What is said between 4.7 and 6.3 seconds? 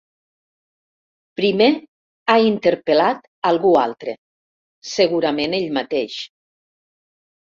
segurament ell mateix.